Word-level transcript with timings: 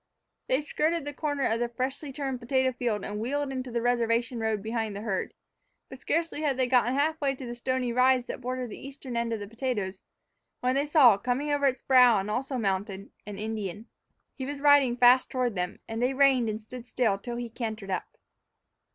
They 0.47 0.63
skirted 0.63 1.05
the 1.05 1.13
corner 1.13 1.45
of 1.45 1.59
the 1.59 1.69
freshly 1.69 2.11
turned 2.11 2.39
potato 2.39 2.71
field 2.71 3.05
and 3.05 3.19
wheeled 3.19 3.51
into 3.51 3.69
the 3.69 3.83
reservation 3.83 4.39
road 4.39 4.63
behind 4.63 4.95
the 4.95 5.01
herd. 5.01 5.31
But 5.89 5.99
scarcely 6.01 6.41
had 6.41 6.57
they 6.57 6.65
gotten 6.65 6.95
half 6.95 7.21
way 7.21 7.35
to 7.35 7.45
the 7.45 7.53
stony 7.53 7.93
rise 7.93 8.25
that 8.25 8.41
bordered 8.41 8.71
the 8.71 8.83
eastern 8.87 9.15
end 9.15 9.31
of 9.31 9.39
the 9.39 9.47
potatoes, 9.47 10.01
when 10.59 10.73
they 10.73 10.87
saw, 10.87 11.19
coming 11.19 11.51
over 11.51 11.67
its 11.67 11.83
brow 11.83 12.17
and 12.17 12.31
also 12.31 12.57
mounted, 12.57 13.11
an 13.27 13.37
Indian. 13.37 13.85
He 14.33 14.43
was 14.47 14.59
riding 14.59 14.97
fast 14.97 15.29
toward 15.29 15.53
them, 15.53 15.81
and 15.87 16.01
they 16.01 16.15
reined 16.15 16.49
and 16.49 16.59
stood 16.59 16.87
still 16.87 17.19
till 17.19 17.35
he 17.35 17.47
cantered 17.47 17.91
up. 17.91 18.17